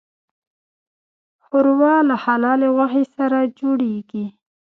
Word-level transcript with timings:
ښوروا 1.43 1.95
له 2.09 2.15
حلالې 2.23 2.67
غوښې 2.75 3.03
سره 3.15 3.37
جوړیږي. 3.59 4.25